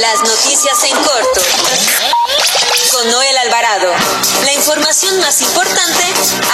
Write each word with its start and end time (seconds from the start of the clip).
Las 0.00 0.20
noticias 0.20 0.84
en 0.84 0.96
corto. 0.96 1.40
Con 2.92 3.10
Noel 3.10 3.38
Alvarado. 3.38 3.92
La 4.44 4.52
información 4.52 5.18
más 5.20 5.40
importante 5.40 6.04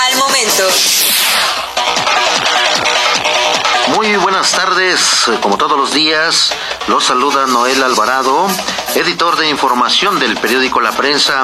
al 0.06 0.16
momento. 0.16 0.68
Muy 3.96 4.16
buenas 4.16 4.52
tardes, 4.52 5.00
como 5.40 5.58
todos 5.58 5.76
los 5.76 5.92
días, 5.92 6.52
los 6.86 7.04
saluda 7.04 7.46
Noel 7.46 7.82
Alvarado, 7.82 8.46
editor 8.94 9.36
de 9.36 9.48
información 9.48 10.20
del 10.20 10.36
periódico 10.36 10.80
La 10.80 10.92
Prensa. 10.92 11.42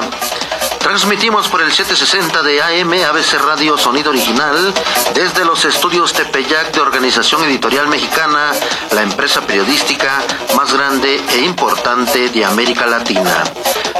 Transmitimos 0.79 1.47
por 1.47 1.61
el 1.61 1.71
760 1.71 2.41
de 2.41 2.61
AM 2.61 2.93
ABC 2.93 3.39
Radio 3.45 3.77
Sonido 3.77 4.09
Original 4.09 4.73
desde 5.13 5.45
los 5.45 5.63
estudios 5.65 6.13
Tepeyac 6.13 6.71
de 6.71 6.81
Organización 6.81 7.43
Editorial 7.43 7.87
Mexicana, 7.87 8.51
la 8.91 9.03
empresa 9.03 9.41
periodística 9.41 10.23
más 10.55 10.73
grande 10.73 11.21
e 11.33 11.41
importante 11.41 12.29
de 12.29 12.43
América 12.43 12.87
Latina. 12.87 13.43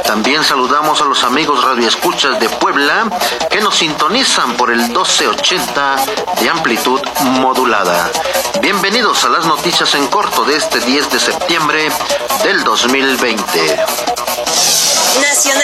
También 0.05 0.43
saludamos 0.43 0.99
a 1.01 1.05
los 1.05 1.23
amigos 1.23 1.63
radioescuchas 1.63 2.39
de 2.39 2.49
Puebla 2.49 3.07
que 3.51 3.61
nos 3.61 3.75
sintonizan 3.75 4.57
por 4.57 4.71
el 4.71 4.79
1280 4.79 5.95
de 6.41 6.49
amplitud 6.49 6.99
modulada. 7.39 8.09
Bienvenidos 8.61 9.23
a 9.25 9.29
las 9.29 9.45
noticias 9.45 9.93
en 9.93 10.07
corto 10.07 10.43
de 10.45 10.55
este 10.55 10.79
10 10.79 11.11
de 11.11 11.19
septiembre 11.19 11.91
del 12.43 12.63
2020. 12.63 14.88
Nacional. 15.17 15.63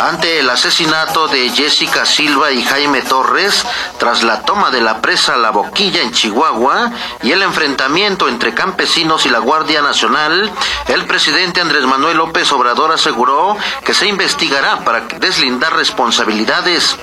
Ante 0.00 0.40
el 0.40 0.50
asesinato 0.50 1.28
de 1.28 1.50
Jessica 1.50 2.04
Silva 2.04 2.50
y 2.50 2.62
Jaime 2.62 3.00
Torres, 3.02 3.64
tras 3.98 4.22
la 4.22 4.42
toma 4.42 4.70
de 4.70 4.80
la 4.80 5.00
presa 5.00 5.36
La 5.36 5.50
Boquilla 5.50 6.02
en 6.02 6.10
Chihuahua 6.10 6.90
y 7.22 7.32
el 7.32 7.42
enfrentamiento 7.42 8.28
entre 8.28 8.54
campesinos 8.54 9.24
y 9.24 9.30
la 9.30 9.38
Guardia 9.38 9.82
Nacional, 9.82 10.52
el 10.88 11.06
presidente 11.06 11.60
Andrés 11.60 11.84
Manuel 11.84 12.18
López 12.18 12.50
Obrador 12.52 12.92
aseguró 12.92 13.56
que 13.84 13.94
se 13.94 14.08
investigará 14.08 14.80
para 14.80 15.02
deslindar 15.20 15.74
responsabilidades. 15.76 16.96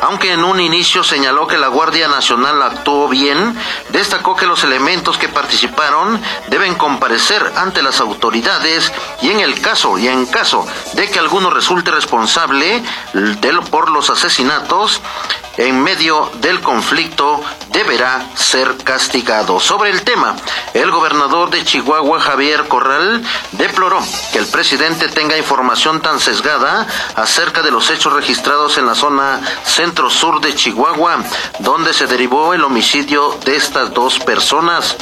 Aunque 0.00 0.32
en 0.32 0.44
un 0.44 0.60
inicio 0.60 1.02
señaló 1.02 1.46
que 1.46 1.58
la 1.58 1.68
Guardia 1.68 2.08
Nacional 2.08 2.62
actuó 2.62 3.08
bien, 3.08 3.58
destacó 3.90 4.36
que 4.36 4.46
los 4.46 4.62
elementos 4.64 5.18
que 5.18 5.28
participaron 5.28 6.22
deben 6.48 6.74
comparecer 6.76 7.52
ante 7.56 7.82
las 7.82 8.00
autoridades 8.00 8.92
y 9.20 9.30
en 9.30 9.40
el 9.40 9.60
caso 9.60 9.98
y 9.98 10.08
en 10.08 10.26
caso 10.26 10.66
de 10.94 11.08
que 11.08 11.18
alguno 11.18 11.50
resulte 11.50 11.90
responsable 11.90 12.82
por 13.70 13.90
los 13.90 14.10
asesinatos, 14.10 15.00
en 15.56 15.82
medio 15.82 16.30
del 16.40 16.60
conflicto 16.60 17.42
deberá 17.72 18.26
ser 18.34 18.76
castigado. 18.84 19.60
Sobre 19.60 19.90
el 19.90 20.02
tema, 20.02 20.36
el 20.74 20.90
gobernador 20.90 21.50
de 21.50 21.64
Chihuahua, 21.64 22.20
Javier 22.20 22.68
Corral, 22.68 23.22
deploró 23.52 24.00
que 24.32 24.38
el 24.38 24.46
presidente 24.46 25.08
tenga 25.08 25.36
información 25.36 26.00
tan 26.00 26.20
sesgada 26.20 26.86
acerca 27.14 27.62
de 27.62 27.70
los 27.70 27.90
hechos 27.90 28.12
registrados 28.12 28.78
en 28.78 28.86
la 28.86 28.94
zona 28.94 29.40
centro-sur 29.64 30.40
de 30.40 30.54
Chihuahua, 30.54 31.18
donde 31.60 31.92
se 31.92 32.06
derivó 32.06 32.54
el 32.54 32.64
homicidio 32.64 33.38
de 33.44 33.56
estas 33.56 33.92
dos 33.92 34.18
personas. 34.18 34.96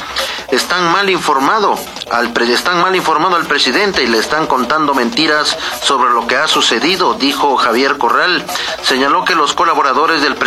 Están 0.51 0.91
mal 0.91 1.09
informado 1.09 1.77
al 2.11 2.31
están 2.45 2.81
mal 2.81 2.95
informado 2.95 3.35
al 3.35 3.47
presidente 3.47 4.03
y 4.03 4.07
le 4.07 4.19
están 4.19 4.45
contando 4.45 4.93
mentiras 4.93 5.57
sobre 5.81 6.11
lo 6.11 6.27
que 6.27 6.35
ha 6.35 6.47
sucedido, 6.47 7.15
dijo 7.15 7.57
Javier 7.57 7.97
Corral. 7.97 8.45
Señaló 8.83 9.25
que 9.25 9.33
los 9.33 9.53
colaboradores 9.53 10.21
del 10.21 10.35
presidente 10.35 10.44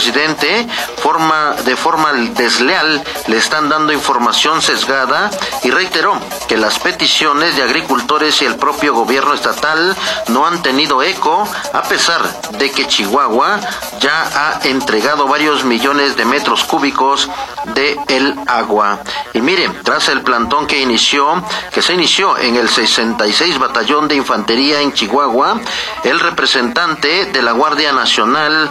forma, 1.02 1.54
de 1.64 1.77
forma 1.77 2.12
desleal 2.12 3.02
le 3.27 3.36
están 3.36 3.68
dando 3.68 3.92
información 3.92 4.62
sesgada 4.62 5.30
y 5.62 5.70
reiteró 5.70 6.18
que 6.48 6.56
las 6.56 6.78
peticiones 6.78 7.56
de 7.56 7.62
agricultores 7.62 8.41
y 8.42 8.44
el 8.44 8.56
propio 8.56 8.94
gobierno 8.94 9.34
estatal 9.34 9.96
no 10.28 10.46
han 10.46 10.62
tenido 10.62 11.02
eco 11.02 11.48
a 11.72 11.82
pesar 11.82 12.22
de 12.58 12.70
que 12.70 12.86
Chihuahua 12.86 13.60
ya 14.00 14.30
ha 14.34 14.66
entregado 14.66 15.26
varios 15.26 15.64
millones 15.64 16.16
de 16.16 16.25
metros 16.25 16.65
cúbicos 16.65 17.28
de 17.75 17.98
el 18.09 18.34
agua. 18.47 19.00
Y 19.34 19.41
mire, 19.41 19.69
tras 19.82 20.09
el 20.09 20.22
plantón 20.22 20.66
que 20.66 20.80
inició, 20.80 21.42
que 21.72 21.82
se 21.82 21.94
inició 21.94 22.38
en 22.38 22.56
el 22.56 22.69
66 22.69 23.59
Batallón 23.59 24.09
de 24.09 24.16
Infantería 24.16 24.80
en 24.80 24.92
Chihuahua, 24.92 25.60
el 26.04 26.20
representante 26.20 27.26
de 27.26 27.42
la 27.42 27.53
Guardia 27.53 27.92
Nacional, 27.92 28.70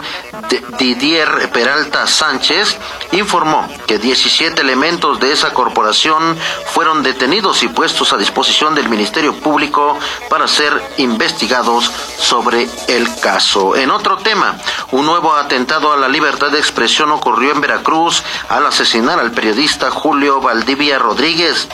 Didier 0.78 1.17
Peralta 1.52 2.06
Sánchez, 2.06 2.76
informó 3.12 3.68
que 3.86 3.98
17 3.98 4.60
elementos 4.60 5.18
de 5.20 5.32
esa 5.32 5.52
corporación 5.52 6.36
fueron 6.66 7.02
detenidos 7.02 7.62
y 7.62 7.68
puestos 7.68 8.12
a 8.12 8.16
disposición 8.16 8.74
del 8.74 8.88
Ministerio 8.88 9.34
Público 9.34 9.98
para 10.28 10.46
ser 10.46 10.72
investigados 10.98 11.90
sobre 12.18 12.68
el 12.88 13.08
caso. 13.20 13.76
En 13.76 13.90
otro 13.90 14.18
tema, 14.18 14.56
un 14.92 15.06
nuevo 15.06 15.34
atentado 15.34 15.92
a 15.92 15.96
la 15.96 16.08
libertad 16.08 16.50
de 16.50 16.58
expresión 16.58 17.10
ocurrió 17.10 17.52
en 17.52 17.60
Veracruz 17.60 18.22
al 18.48 18.66
asesinar 18.66 19.18
al 19.18 19.32
periodista 19.32 19.90
Julio 19.90 20.40
Valdivia 20.40 20.98
Rodríguez. 20.98 21.68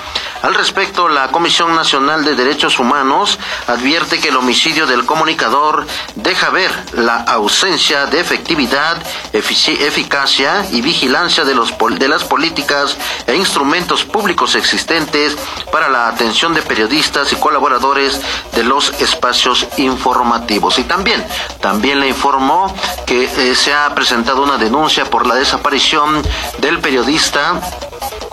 Al 0.44 0.52
respecto, 0.52 1.08
la 1.08 1.28
Comisión 1.28 1.74
Nacional 1.74 2.22
de 2.22 2.34
Derechos 2.34 2.78
Humanos 2.78 3.38
advierte 3.66 4.20
que 4.20 4.28
el 4.28 4.36
homicidio 4.36 4.86
del 4.86 5.06
comunicador 5.06 5.86
deja 6.16 6.50
ver 6.50 6.70
la 6.92 7.16
ausencia 7.22 8.04
de 8.04 8.20
efectividad, 8.20 9.02
eficacia 9.32 10.66
y 10.70 10.82
vigilancia 10.82 11.46
de, 11.46 11.54
los, 11.54 11.72
de 11.98 12.08
las 12.08 12.24
políticas 12.24 12.94
e 13.26 13.34
instrumentos 13.36 14.04
públicos 14.04 14.54
existentes 14.54 15.34
para 15.72 15.88
la 15.88 16.08
atención 16.08 16.52
de 16.52 16.60
periodistas 16.60 17.32
y 17.32 17.36
colaboradores 17.36 18.20
de 18.52 18.64
los 18.64 18.92
espacios 19.00 19.66
informativos. 19.78 20.78
Y 20.78 20.84
también, 20.84 21.26
también 21.62 22.00
le 22.00 22.08
informó 22.08 22.76
que 23.06 23.24
eh, 23.24 23.54
se 23.54 23.72
ha 23.72 23.94
presentado 23.94 24.42
una 24.42 24.58
denuncia 24.58 25.06
por 25.06 25.26
la 25.26 25.36
desaparición 25.36 26.22
del 26.58 26.80
periodista 26.80 27.62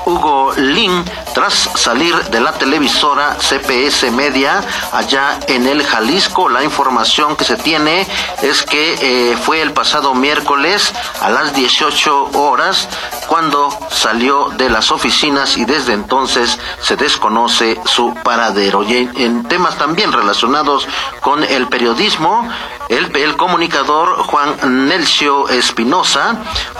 Hugo 0.05 0.53
Lin 0.57 1.03
tras 1.33 1.69
salir 1.75 2.00
de 2.01 2.39
la 2.39 2.53
televisora 2.53 3.37
CPS 3.37 4.11
Media 4.11 4.63
allá 4.91 5.39
en 5.47 5.67
el 5.67 5.83
Jalisco. 5.83 6.49
La 6.49 6.63
información 6.63 7.35
que 7.35 7.43
se 7.43 7.57
tiene 7.57 8.07
es 8.41 8.63
que 8.63 8.95
eh, 9.31 9.37
fue 9.37 9.61
el 9.61 9.71
pasado 9.71 10.15
miércoles 10.15 10.91
a 11.21 11.29
las 11.29 11.53
18 11.53 12.31
horas 12.33 12.89
cuando 13.27 13.69
salió 13.89 14.49
de 14.57 14.69
las 14.69 14.91
oficinas 14.91 15.57
y 15.57 15.65
desde 15.65 15.93
entonces 15.93 16.59
se 16.79 16.95
desconoce 16.95 17.79
su 17.85 18.13
paradero. 18.23 18.83
Y 18.83 19.09
en 19.15 19.43
temas 19.43 19.77
también 19.77 20.11
relacionados 20.11 20.87
con 21.21 21.43
el 21.43 21.67
periodismo, 21.67 22.47
el, 22.89 23.37
comunicador 23.37 24.17
Juan 24.23 24.87
Nelcio 24.87 25.47
Espinosa 25.49 26.35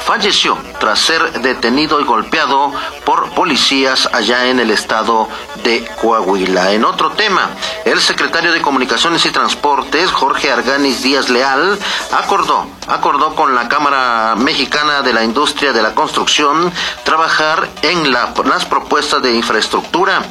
falleció 0.06 0.58
tras 0.80 1.00
ser 1.00 1.42
detenido 1.42 2.02
y 2.02 2.04
golpeado 2.04 2.74
por 3.06 3.30
policías 3.30 4.10
allá 4.12 4.48
en 4.48 4.60
el 4.60 4.72
estado 4.72 5.30
de 5.64 5.86
Coahuila. 6.02 6.72
En 6.72 6.86
otro 6.86 7.12
tema, 7.12 7.50
el 7.86 8.00
secretario 8.00 8.52
de 8.52 8.62
Comunicaciones 8.62 9.26
y 9.26 9.32
Transportes, 9.32 10.12
Jorge 10.12 10.52
Arganis 10.52 11.04
Díaz 11.04 11.30
Leal, 11.30 11.78
acordó, 12.12 12.68
acordó 12.88 13.36
con 13.36 13.56
la 13.56 13.68
Cámara 13.68 14.36
Mexicana 14.38 15.02
de 15.02 15.14
la 15.14 15.24
Industria 15.24 15.74
de 15.74 15.82
la 15.82 15.94
Construcción 15.94 16.72
trabajar 17.04 17.70
en 17.82 18.12
las 18.12 18.66
propuestas 18.66 19.22
de 19.22 19.34
infraestructura. 19.34 20.24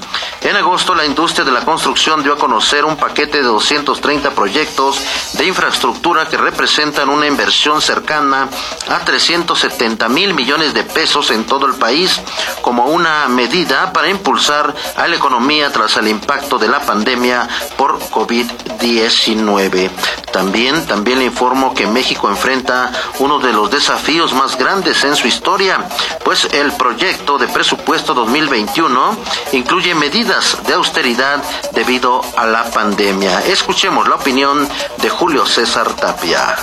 En 0.42 0.56
agosto, 0.56 0.94
la 0.94 1.04
industria 1.04 1.44
de 1.44 1.52
la 1.52 1.64
construcción 1.64 2.22
dio 2.22 2.32
a 2.32 2.38
conocer 2.38 2.84
un 2.84 2.96
paquete 2.96 3.38
de 3.38 3.44
230 3.44 4.30
proyectos 4.30 5.00
de 5.34 5.46
infraestructura 5.46 6.26
que 6.26 6.36
representan 6.36 7.08
una 7.08 7.26
inversión 7.26 7.82
cercana 7.82 8.48
a 8.88 8.98
370 9.00 10.08
mil 10.08 10.34
millones 10.34 10.74
de 10.74 10.82
pesos 10.82 11.30
en 11.30 11.44
todo 11.44 11.66
el 11.66 11.74
país 11.74 12.20
como 12.62 12.86
una 12.86 13.28
medida 13.28 13.92
para 13.92 14.08
impulsar 14.08 14.74
a 14.96 15.08
la 15.08 15.16
economía 15.20 15.70
tras 15.70 15.98
el 15.98 16.08
impacto 16.08 16.58
de 16.58 16.66
la 16.66 16.80
pandemia 16.80 17.46
por 17.76 17.98
COVID-19. 17.98 19.90
También, 20.32 20.86
también 20.86 21.18
le 21.18 21.26
informo 21.26 21.74
que 21.74 21.86
México 21.86 22.30
enfrenta 22.30 22.90
uno 23.18 23.38
de 23.38 23.52
los 23.52 23.70
desafíos 23.70 24.32
más 24.32 24.56
grandes 24.56 25.04
en 25.04 25.14
su 25.16 25.28
historia, 25.28 25.86
pues 26.24 26.46
el 26.54 26.72
proyecto 26.72 27.36
de 27.36 27.48
presupuesto 27.48 28.14
2021 28.14 29.18
incluye 29.52 29.94
medidas 29.94 30.56
de 30.66 30.72
austeridad 30.72 31.42
debido 31.72 32.22
a 32.38 32.46
la 32.46 32.64
pandemia. 32.70 33.40
Escuchemos 33.40 34.08
la 34.08 34.14
opinión 34.14 34.66
de 35.02 35.10
Julio 35.10 35.44
César 35.44 35.92
Tapia. 35.96 36.56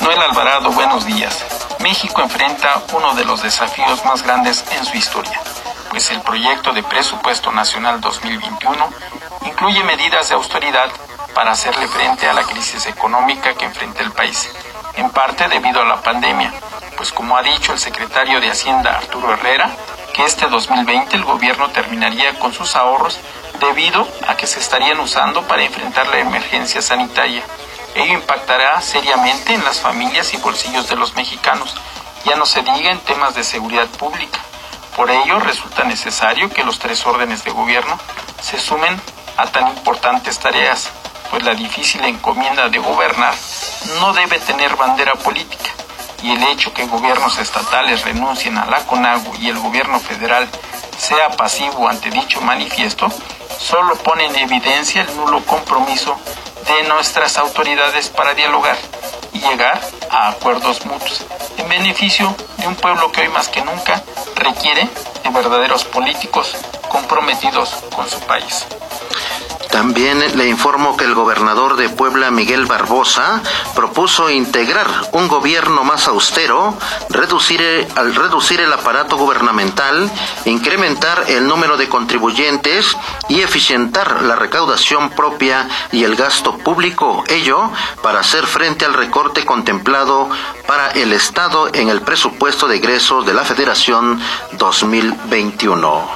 Noel 0.00 0.22
Alvarado, 0.22 0.70
buenos 0.70 1.04
días. 1.04 1.44
México 1.80 2.22
enfrenta 2.22 2.82
uno 2.94 3.14
de 3.14 3.24
los 3.24 3.42
desafíos 3.42 4.02
más 4.04 4.22
grandes 4.22 4.64
en 4.78 4.84
su 4.86 4.96
historia, 4.96 5.40
pues 5.96 6.10
el 6.10 6.20
proyecto 6.20 6.74
de 6.74 6.82
presupuesto 6.82 7.50
nacional 7.52 8.02
2021 8.02 8.90
incluye 9.46 9.82
medidas 9.82 10.28
de 10.28 10.34
austeridad 10.34 10.90
para 11.34 11.52
hacerle 11.52 11.88
frente 11.88 12.28
a 12.28 12.34
la 12.34 12.42
crisis 12.42 12.84
económica 12.84 13.54
que 13.54 13.64
enfrenta 13.64 14.02
el 14.02 14.12
país, 14.12 14.46
en 14.96 15.08
parte 15.08 15.48
debido 15.48 15.80
a 15.80 15.86
la 15.86 16.02
pandemia, 16.02 16.52
pues 16.98 17.12
como 17.12 17.34
ha 17.34 17.42
dicho 17.42 17.72
el 17.72 17.78
secretario 17.78 18.42
de 18.42 18.50
Hacienda 18.50 18.94
Arturo 18.94 19.32
Herrera, 19.32 19.70
que 20.12 20.26
este 20.26 20.48
2020 20.48 21.16
el 21.16 21.24
gobierno 21.24 21.70
terminaría 21.70 22.38
con 22.38 22.52
sus 22.52 22.76
ahorros 22.76 23.18
debido 23.58 24.06
a 24.28 24.36
que 24.36 24.46
se 24.46 24.60
estarían 24.60 25.00
usando 25.00 25.48
para 25.48 25.62
enfrentar 25.62 26.08
la 26.08 26.18
emergencia 26.18 26.82
sanitaria. 26.82 27.42
Ello 27.94 28.12
impactará 28.12 28.82
seriamente 28.82 29.54
en 29.54 29.64
las 29.64 29.80
familias 29.80 30.34
y 30.34 30.36
bolsillos 30.36 30.90
de 30.90 30.96
los 30.96 31.14
mexicanos, 31.14 31.74
ya 32.26 32.36
no 32.36 32.44
se 32.44 32.60
diga 32.60 32.90
en 32.90 33.00
temas 33.00 33.34
de 33.34 33.44
seguridad 33.44 33.86
pública. 33.98 34.40
Por 34.96 35.10
ello 35.10 35.38
resulta 35.40 35.84
necesario 35.84 36.48
que 36.48 36.64
los 36.64 36.78
tres 36.78 37.06
órdenes 37.06 37.44
de 37.44 37.50
gobierno 37.50 37.98
se 38.40 38.58
sumen 38.58 38.98
a 39.36 39.46
tan 39.46 39.68
importantes 39.68 40.38
tareas, 40.38 40.88
pues 41.30 41.42
la 41.42 41.54
difícil 41.54 42.02
encomienda 42.04 42.70
de 42.70 42.78
gobernar 42.78 43.34
no 44.00 44.14
debe 44.14 44.40
tener 44.40 44.74
bandera 44.74 45.14
política 45.14 45.70
y 46.22 46.32
el 46.32 46.42
hecho 46.44 46.72
que 46.72 46.86
gobiernos 46.86 47.38
estatales 47.38 48.04
renuncien 48.04 48.56
a 48.56 48.64
la 48.64 48.86
CONAGU 48.86 49.36
y 49.38 49.50
el 49.50 49.58
gobierno 49.58 50.00
federal 50.00 50.48
sea 50.96 51.28
pasivo 51.36 51.88
ante 51.88 52.10
dicho 52.10 52.40
manifiesto, 52.40 53.08
solo 53.58 53.96
pone 53.96 54.24
en 54.24 54.36
evidencia 54.36 55.02
el 55.02 55.14
nulo 55.14 55.44
compromiso 55.44 56.18
de 56.66 56.88
nuestras 56.88 57.36
autoridades 57.36 58.08
para 58.08 58.32
dialogar 58.32 58.78
y 59.34 59.40
llegar 59.40 59.80
a 60.10 60.28
acuerdos 60.28 60.86
mutuos 60.86 61.26
en 61.58 61.68
beneficio 61.68 62.34
un 62.66 62.74
pueblo 62.76 63.12
que 63.12 63.22
hoy 63.22 63.28
más 63.28 63.48
que 63.48 63.62
nunca 63.62 64.02
requiere 64.34 64.88
de 65.22 65.30
verdaderos 65.30 65.84
políticos 65.84 66.54
comprometidos 66.88 67.70
con 67.94 68.08
su 68.08 68.18
país. 68.20 68.66
También 69.76 70.38
le 70.38 70.48
informo 70.48 70.96
que 70.96 71.04
el 71.04 71.12
gobernador 71.12 71.76
de 71.76 71.90
Puebla, 71.90 72.30
Miguel 72.30 72.64
Barbosa, 72.64 73.42
propuso 73.74 74.30
integrar 74.30 74.88
un 75.12 75.28
gobierno 75.28 75.84
más 75.84 76.08
austero, 76.08 76.74
reducir, 77.10 77.60
al 77.94 78.14
reducir 78.14 78.58
el 78.62 78.72
aparato 78.72 79.18
gubernamental, 79.18 80.10
incrementar 80.46 81.24
el 81.28 81.46
número 81.46 81.76
de 81.76 81.90
contribuyentes 81.90 82.96
y 83.28 83.42
eficientar 83.42 84.22
la 84.22 84.34
recaudación 84.34 85.10
propia 85.10 85.68
y 85.92 86.04
el 86.04 86.16
gasto 86.16 86.56
público, 86.56 87.22
ello 87.28 87.70
para 88.02 88.20
hacer 88.20 88.46
frente 88.46 88.86
al 88.86 88.94
recorte 88.94 89.44
contemplado 89.44 90.30
para 90.66 90.88
el 90.92 91.12
Estado 91.12 91.68
en 91.74 91.90
el 91.90 92.00
presupuesto 92.00 92.66
de 92.66 92.76
egresos 92.76 93.26
de 93.26 93.34
la 93.34 93.44
Federación 93.44 94.18
2021. 94.52 96.08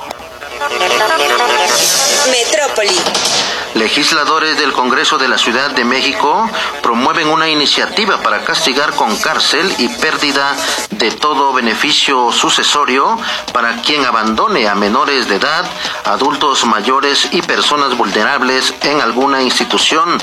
Metrópoli. 2.31 3.50
Legisladores 3.75 4.58
del 4.58 4.72
Congreso 4.72 5.17
de 5.17 5.28
la 5.28 5.38
Ciudad 5.38 5.70
de 5.70 5.84
México 5.84 6.50
promueven 6.82 7.28
una 7.28 7.49
iniciativa 7.49 8.20
para 8.20 8.44
castigar 8.44 8.94
con 8.94 9.17
cárcel 9.17 9.72
y 9.78 9.88
pérdida 9.88 10.56
de 10.90 11.12
todo 11.12 11.52
beneficio 11.52 12.32
sucesorio 12.32 13.17
para 13.52 13.81
quien 13.82 14.05
abandone 14.05 14.67
a 14.67 14.75
menores 14.75 15.28
de 15.28 15.37
edad, 15.37 15.70
adultos 16.05 16.64
mayores 16.67 17.28
y 17.31 17.43
personas 17.43 17.96
vulnerables 17.96 18.75
en 18.82 19.00
alguna 19.00 19.43
institución 19.43 20.19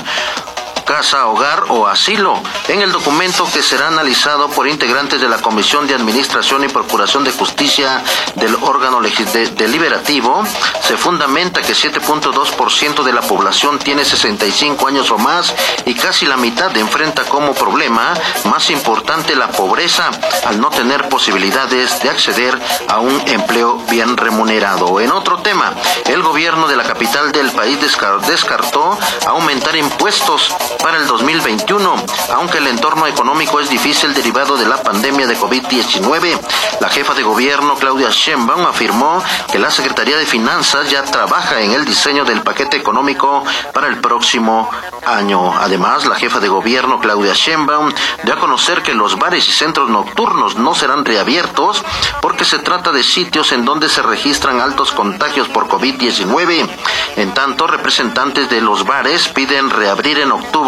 casa, 0.88 1.26
hogar 1.26 1.64
o 1.68 1.86
asilo. 1.86 2.42
En 2.66 2.80
el 2.80 2.90
documento 2.92 3.46
que 3.52 3.62
será 3.62 3.88
analizado 3.88 4.48
por 4.48 4.66
integrantes 4.66 5.20
de 5.20 5.28
la 5.28 5.36
Comisión 5.36 5.86
de 5.86 5.94
Administración 5.94 6.64
y 6.64 6.68
Procuración 6.68 7.24
de 7.24 7.30
Justicia 7.30 8.02
del 8.36 8.54
órgano 8.62 8.98
deliberativo, 9.02 10.42
se 10.80 10.96
fundamenta 10.96 11.60
que 11.60 11.74
7.2% 11.74 13.02
de 13.02 13.12
la 13.12 13.20
población 13.20 13.78
tiene 13.78 14.02
65 14.02 14.88
años 14.88 15.10
o 15.10 15.18
más 15.18 15.54
y 15.84 15.94
casi 15.94 16.24
la 16.24 16.38
mitad 16.38 16.74
enfrenta 16.74 17.24
como 17.24 17.52
problema 17.52 18.14
más 18.44 18.70
importante 18.70 19.36
la 19.36 19.48
pobreza 19.48 20.08
al 20.46 20.58
no 20.58 20.70
tener 20.70 21.10
posibilidades 21.10 22.00
de 22.00 22.08
acceder 22.08 22.58
a 22.88 22.98
un 23.00 23.20
empleo 23.28 23.76
bien 23.90 24.16
remunerado. 24.16 25.00
En 25.00 25.12
otro 25.12 25.42
tema, 25.42 25.74
el 26.06 26.22
gobierno 26.22 26.66
de 26.66 26.76
la 26.76 26.84
capital 26.84 27.30
del 27.30 27.50
país 27.50 27.78
descartó 28.26 28.98
aumentar 29.26 29.76
impuestos 29.76 30.54
para 30.82 30.98
el 30.98 31.06
2021, 31.06 31.96
aunque 32.34 32.58
el 32.58 32.66
entorno 32.68 33.06
económico 33.06 33.60
es 33.60 33.68
difícil 33.68 34.14
derivado 34.14 34.56
de 34.56 34.66
la 34.66 34.82
pandemia 34.82 35.26
de 35.26 35.36
COVID-19. 35.36 36.38
La 36.80 36.88
jefa 36.88 37.14
de 37.14 37.22
gobierno, 37.22 37.74
Claudia 37.74 38.10
Sheinbaum, 38.10 38.66
afirmó 38.66 39.22
que 39.50 39.58
la 39.58 39.70
Secretaría 39.70 40.16
de 40.16 40.26
Finanzas 40.26 40.90
ya 40.90 41.02
trabaja 41.02 41.60
en 41.60 41.72
el 41.72 41.84
diseño 41.84 42.24
del 42.24 42.42
paquete 42.42 42.76
económico 42.76 43.44
para 43.72 43.88
el 43.88 43.98
próximo 43.98 44.70
año. 45.06 45.52
Además, 45.58 46.06
la 46.06 46.14
jefa 46.14 46.40
de 46.40 46.48
gobierno, 46.48 47.00
Claudia 47.00 47.32
Sheinbaum, 47.34 47.92
dio 48.22 48.34
a 48.34 48.38
conocer 48.38 48.82
que 48.82 48.94
los 48.94 49.18
bares 49.18 49.48
y 49.48 49.52
centros 49.52 49.88
nocturnos 49.88 50.56
no 50.56 50.74
serán 50.74 51.04
reabiertos 51.04 51.82
porque 52.20 52.44
se 52.44 52.58
trata 52.58 52.92
de 52.92 53.02
sitios 53.02 53.52
en 53.52 53.64
donde 53.64 53.88
se 53.88 54.02
registran 54.02 54.60
altos 54.60 54.92
contagios 54.92 55.48
por 55.48 55.68
COVID-19. 55.68 56.68
En 57.16 57.34
tanto, 57.34 57.66
representantes 57.66 58.48
de 58.48 58.60
los 58.60 58.84
bares 58.84 59.28
piden 59.28 59.70
reabrir 59.70 60.18
en 60.18 60.32
octubre 60.32 60.67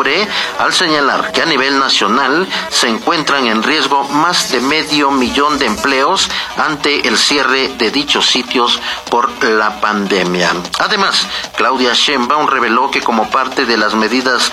al 0.58 0.72
señalar 0.72 1.30
que 1.32 1.42
a 1.42 1.46
nivel 1.46 1.78
nacional 1.78 2.48
se 2.70 2.88
encuentran 2.88 3.46
en 3.46 3.62
riesgo 3.62 4.04
más 4.04 4.50
de 4.50 4.60
medio 4.60 5.10
millón 5.10 5.58
de 5.58 5.66
empleos 5.66 6.30
ante 6.56 7.06
el 7.06 7.18
cierre 7.18 7.68
de 7.76 7.90
dichos 7.90 8.26
sitios 8.26 8.80
por 9.10 9.30
la 9.44 9.80
pandemia. 9.80 10.52
Además, 10.78 11.26
Claudia 11.56 11.92
Sheinbaum 11.92 12.46
reveló 12.46 12.90
que 12.90 13.02
como 13.02 13.28
parte 13.30 13.66
de 13.66 13.76
las 13.76 13.94
medidas 13.94 14.50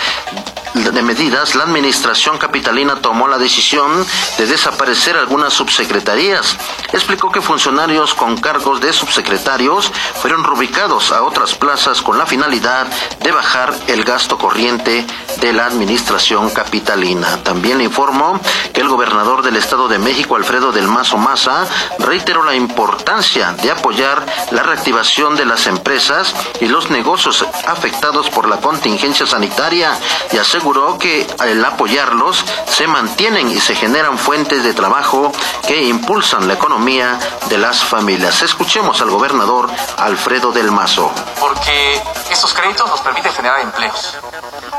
de 0.84 1.02
medidas, 1.02 1.56
la 1.56 1.64
administración 1.64 2.38
capitalina 2.38 3.02
tomó 3.02 3.28
la 3.28 3.40
decisión 3.40 4.06
de 4.38 4.46
desaparecer 4.46 5.18
algunas 5.18 5.54
subsecretarías. 5.54 6.56
Explicó 6.94 7.32
que 7.32 7.42
funcionarios 7.42 8.14
con 8.14 8.38
cargos 8.38 8.80
de 8.80 8.94
subsecretarios 8.94 9.92
fueron 10.22 10.44
reubicados 10.44 11.12
a 11.12 11.24
otras 11.24 11.56
plazas 11.56 12.02
con 12.04 12.20
la 12.20 12.28
finalidad 12.28 12.86
de 13.24 13.32
bajar 13.32 13.74
el 13.88 14.04
gasto 14.04 14.38
corriente 14.38 15.06
de 15.42 15.54
la 15.54 15.66
administración 15.66 16.52
capitalina. 16.52 17.44
También 17.44 17.80
le 17.80 17.86
informó 17.86 18.40
que 18.72 18.82
el 18.82 18.88
gobernador 18.88 19.42
del 19.42 19.56
Estado 19.56 19.88
de 19.88 19.98
México, 19.98 20.36
Alfredo 20.36 20.72
del 20.72 20.88
Mazo 20.88 21.18
Maza, 21.18 21.66
reiteró 22.00 22.44
la 22.44 22.56
importancia 22.56 23.54
de 23.54 23.72
apoyar 23.72 24.24
la 24.52 24.62
reactivación 24.62 25.36
de 25.36 25.46
las 25.46 25.66
empresas 25.66 26.36
y 26.62 26.68
los 26.68 26.92
negocios 26.92 27.44
afectados 27.66 28.30
por 28.30 28.48
la 28.48 28.58
contingencia 28.58 29.26
sanitaria 29.26 29.98
y 30.32 30.38
aseguró 30.38 30.67
que 31.00 31.26
al 31.40 31.64
apoyarlos 31.64 32.44
se 32.68 32.88
mantienen 32.88 33.50
y 33.50 33.60
se 33.60 33.74
generan 33.74 34.18
fuentes 34.18 34.64
de 34.64 34.74
trabajo 34.74 35.32
que 35.66 35.84
impulsan 35.84 36.46
la 36.46 36.56
economía 36.56 37.18
de 37.48 37.58
las 37.58 37.84
familias. 37.84 38.42
Escuchemos 38.42 39.00
al 39.02 39.10
gobernador 39.10 39.70
Alfredo 39.98 40.52
del 40.52 40.72
Mazo. 40.72 41.10
Porque 41.40 42.02
estos 42.30 42.54
créditos 42.54 42.90
nos 42.90 43.00
permiten 43.00 43.32
generar 43.32 43.62
empleos 43.62 44.18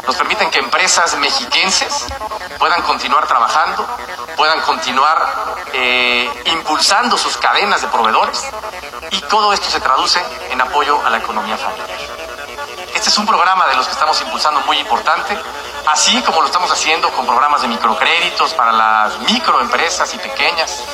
nos 0.06 0.16
permiten 0.16 0.50
que 0.50 0.58
empresas 0.58 1.14
mexiquenses 1.18 2.06
puedan 2.58 2.80
continuar 2.82 3.26
trabajando, 3.26 3.86
puedan 4.38 4.58
continuar 4.62 5.54
eh, 5.74 6.30
impulsando 6.46 7.18
sus 7.18 7.36
cadenas 7.36 7.82
de 7.82 7.88
proveedores 7.88 8.42
y 9.10 9.20
todo 9.22 9.52
esto 9.52 9.68
se 9.68 9.80
traduce 9.80 10.18
en 10.50 10.60
apoyo 10.62 11.04
a 11.04 11.10
la 11.10 11.18
economía 11.18 11.58
familiar. 11.58 11.98
Este 12.94 13.10
es 13.10 13.18
un 13.18 13.26
programa 13.26 13.68
de 13.68 13.76
los 13.76 13.86
que 13.86 13.92
estamos 13.92 14.18
impulsando 14.22 14.60
muy 14.62 14.78
importante, 14.78 15.38
así 15.88 16.20
como 16.22 16.40
lo 16.40 16.46
estamos 16.46 16.70
haciendo 16.70 17.10
con 17.12 17.26
programas 17.26 17.62
de 17.62 17.68
microcréditos 17.68 18.52
para 18.54 18.72
las 18.72 19.18
microempresas 19.20 20.14
y 20.14 20.18
pequeñas, 20.18 20.84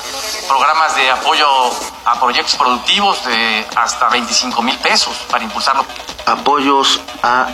programas 0.46 0.94
de 0.96 1.10
apoyo 1.10 1.46
a 2.04 2.20
proyectos 2.20 2.54
productivos 2.56 3.24
de 3.24 3.66
hasta 3.76 4.08
25 4.08 4.62
mil 4.62 4.76
pesos 4.78 5.16
para 5.30 5.44
impulsarlo 5.44 5.84
apoyos 6.26 7.00
a 7.22 7.48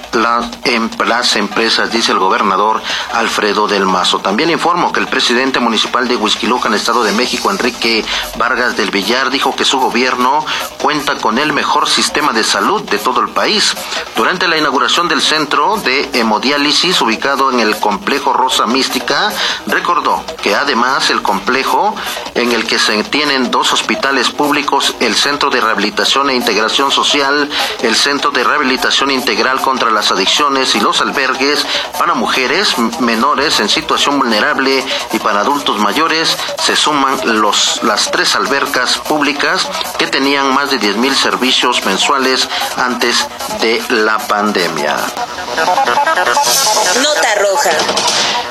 em, 0.65 0.89
las, 1.07 1.37
empresas, 1.37 1.93
dice 1.93 2.13
el 2.13 2.19
gobernador 2.19 2.83
Alfredo 3.13 3.67
del 3.67 3.87
Mazo. 3.87 4.19
También 4.21 4.51
informo 4.51 4.93
que 4.93 5.01
el 5.01 5.07
presidente 5.07 5.61
municipal 5.61 6.07
de 6.09 6.21
en 6.21 6.75
Estado 6.75 7.03
de 7.03 7.13
México, 7.13 7.51
Enrique 7.51 8.05
Vargas 8.37 8.77
del 8.77 8.91
Villar, 8.91 9.31
dijo 9.31 9.55
que 9.57 9.65
su 9.65 9.81
gobierno 9.81 10.45
cuenta 10.81 11.17
con 11.17 11.39
el 11.39 11.53
mejor 11.53 11.89
sistema 11.89 12.33
de 12.33 12.45
salud 12.45 12.83
de 12.83 12.99
todo 12.99 13.21
el 13.21 13.31
país. 13.31 13.75
Durante 14.17 14.49
la 14.49 14.57
inauguración 14.57 15.09
del 15.09 15.23
centro 15.23 15.77
de 15.79 16.09
hemodiálisis 16.13 17.01
ubicado 17.01 17.51
en 17.51 17.61
el 17.61 17.79
complejo 17.79 18.33
Rosa 18.33 18.67
Mística, 18.67 19.33
recordó 19.67 20.23
que 20.43 20.55
además 20.55 21.11
el 21.11 21.23
complejo 21.23 21.95
en 22.35 22.53
el 22.53 22.60
que 22.67 22.79
se 22.79 23.05
tienen 23.05 23.51
dos 23.51 23.73
hospitales 23.73 24.31
públicos, 24.31 24.95
el 25.01 25.15
Centro 25.15 25.51
de 25.51 25.61
Rehabilitación 25.61 26.31
e 26.31 26.35
Integración 26.35 26.91
Social, 26.91 27.49
el 27.83 27.97
Centro 27.97 28.31
de 28.31 28.45
Rehabilitación 28.45 29.11
integral 29.11 29.61
contra 29.61 29.91
las 29.91 30.11
adicciones 30.11 30.75
y 30.75 30.81
los 30.81 31.01
albergues 31.01 31.67
para 31.99 32.15
mujeres 32.15 32.77
menores 33.01 33.61
en 33.61 33.69
situación 33.69 34.19
vulnerable 34.19 34.85
y 35.13 35.19
para 35.19 35.41
adultos 35.41 35.79
mayores 35.79 36.37
se 36.63 36.77
suman 36.77 37.41
los, 37.41 37.83
las 37.83 38.11
tres 38.11 38.35
albercas 38.35 38.99
públicas 38.99 39.69
que 39.99 40.07
tenían 40.07 40.53
más 40.55 40.71
de 40.71 40.81
10.000 40.81 41.15
servicios 41.15 41.85
mensuales 41.85 42.49
antes 42.77 43.27
de 43.61 43.83
la 43.91 44.19
pandemia. 44.19 44.97
Nota 47.03 47.35
roja. 47.37 47.71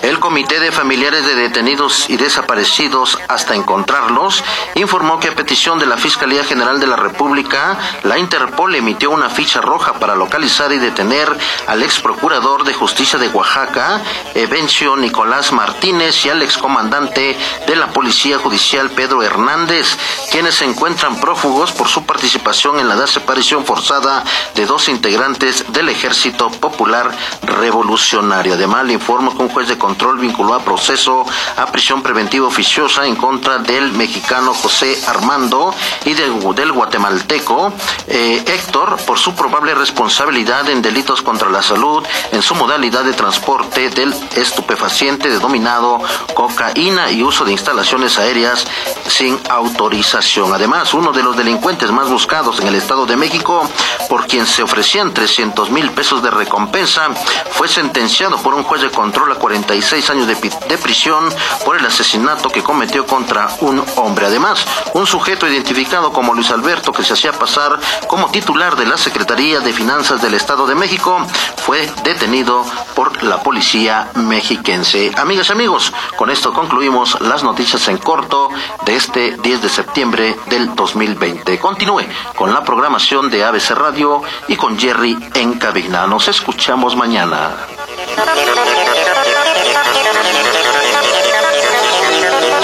El 0.01 0.19
Comité 0.19 0.59
de 0.61 0.71
Familiares 0.71 1.25
de 1.25 1.35
Detenidos 1.35 2.09
y 2.09 2.15
Desaparecidos 2.15 3.19
hasta 3.27 3.55
encontrarlos 3.99 4.43
informó 4.75 5.19
que 5.19 5.27
a 5.27 5.35
petición 5.35 5.79
de 5.79 5.85
la 5.85 5.97
Fiscalía 5.97 6.43
General 6.43 6.79
de 6.79 6.87
la 6.87 6.95
República, 6.95 7.77
la 8.03 8.17
Interpol 8.17 8.75
emitió 8.75 9.11
una 9.11 9.29
ficha 9.29 9.61
roja 9.61 9.93
para 9.93 10.15
localizar 10.15 10.71
y 10.71 10.77
detener 10.77 11.35
al 11.67 11.83
ex 11.83 11.99
procurador 11.99 12.63
de 12.63 12.73
justicia 12.73 13.19
de 13.19 13.27
Oaxaca, 13.29 14.01
Evencio 14.35 14.95
Nicolás 14.95 15.51
Martínez, 15.51 16.25
y 16.25 16.29
al 16.29 16.41
excomandante 16.41 17.37
de 17.67 17.75
la 17.75 17.87
Policía 17.87 18.37
Judicial, 18.37 18.89
Pedro 18.91 19.23
Hernández, 19.23 19.97
quienes 20.31 20.55
se 20.55 20.65
encuentran 20.65 21.19
prófugos 21.19 21.71
por 21.71 21.87
su 21.87 22.05
participación 22.05 22.79
en 22.79 22.87
la 22.87 22.95
desaparición 22.95 23.65
forzada 23.65 24.23
de 24.55 24.65
dos 24.65 24.87
integrantes 24.89 25.71
del 25.73 25.89
Ejército 25.89 26.49
Popular 26.49 27.11
Revolucionario. 27.43 28.53
Además, 28.53 28.85
le 28.85 28.93
informo 28.93 29.35
que 29.35 29.43
un 29.43 29.49
juez 29.49 29.67
de 29.67 29.77
control 29.77 30.19
vinculó 30.19 30.53
a 30.53 30.63
proceso 30.63 31.25
a 31.57 31.65
prisión 31.67 32.01
preventiva 32.01 32.47
oficiosa 32.47 33.05
en 33.05 33.15
contra 33.15 33.57
del 33.59 33.88
mexicano 33.93 34.53
José 34.53 34.99
Armando 35.07 35.73
y 36.05 36.13
del, 36.13 36.71
guatemalteco 36.71 37.73
eh, 38.07 38.43
Héctor 38.45 38.97
por 39.05 39.17
su 39.17 39.35
probable 39.35 39.75
responsabilidad 39.75 40.69
en 40.69 40.81
delitos 40.81 41.21
contra 41.21 41.49
la 41.49 41.61
salud 41.61 42.03
en 42.31 42.41
su 42.41 42.55
modalidad 42.55 43.03
de 43.03 43.13
transporte 43.13 43.89
del 43.89 44.13
estupefaciente 44.35 45.29
denominado 45.29 46.01
cocaína 46.33 47.11
y 47.11 47.23
uso 47.23 47.45
de 47.45 47.51
instalaciones 47.51 48.17
aéreas 48.17 48.65
sin 49.07 49.39
autorización. 49.49 50.53
Además, 50.53 50.93
uno 50.93 51.11
de 51.11 51.23
los 51.23 51.35
delincuentes 51.35 51.91
más 51.91 52.09
buscados 52.09 52.59
en 52.59 52.67
el 52.67 52.75
Estado 52.75 53.05
de 53.05 53.15
México, 53.15 53.67
por 54.09 54.27
quien 54.27 54.45
se 54.45 54.63
ofrecían 54.63 55.13
300 55.13 55.69
mil 55.71 55.91
pesos 55.91 56.21
de 56.21 56.31
recompensa, 56.31 57.09
fue 57.51 57.67
sentenciado 57.67 58.37
por 58.37 58.53
un 58.53 58.63
juez 58.63 58.81
de 58.81 58.91
control 58.91 59.31
a 59.31 59.35
46 59.35 60.09
años 60.09 60.27
de, 60.27 60.35
prisión 60.77 61.29
por 61.65 61.77
el 61.77 61.85
asesinato 61.85 62.49
que 62.49 62.63
cometió 62.63 63.05
contra 63.05 63.49
hombre. 63.95 64.27
Además, 64.27 64.65
un 64.93 65.07
sujeto 65.07 65.47
identificado 65.47 66.11
como 66.11 66.33
Luis 66.33 66.51
Alberto, 66.51 66.91
que 66.91 67.03
se 67.03 67.13
hacía 67.13 67.31
pasar 67.33 67.79
como 68.07 68.29
titular 68.31 68.75
de 68.75 68.85
la 68.85 68.97
Secretaría 68.97 69.59
de 69.59 69.73
Finanzas 69.73 70.21
del 70.21 70.33
Estado 70.33 70.67
de 70.67 70.75
México, 70.75 71.25
fue 71.57 71.89
detenido 72.03 72.65
por 72.95 73.23
la 73.23 73.41
policía 73.41 74.09
mexiquense. 74.15 75.11
Amigas 75.17 75.49
y 75.49 75.51
amigos, 75.51 75.93
con 76.15 76.29
esto 76.29 76.53
concluimos 76.53 77.19
las 77.21 77.43
noticias 77.43 77.87
en 77.87 77.97
corto 77.97 78.49
de 78.85 78.95
este 78.95 79.37
10 79.37 79.61
de 79.61 79.69
septiembre 79.69 80.37
del 80.47 80.75
2020. 80.75 81.59
Continúe 81.59 82.03
con 82.35 82.53
la 82.53 82.63
programación 82.63 83.29
de 83.29 83.43
ABC 83.43 83.71
Radio 83.71 84.21
y 84.47 84.55
con 84.55 84.79
Jerry 84.79 85.17
en 85.35 85.53
cabina. 85.59 86.07
Nos 86.07 86.27
escuchamos 86.27 86.95
mañana. 86.95 87.55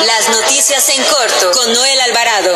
Las 0.05 0.29
noticias 0.29 0.89
en 0.89 1.03
corto 1.05 1.51
con 1.51 1.73
Noel 1.73 2.01
Alvarado. 2.01 2.55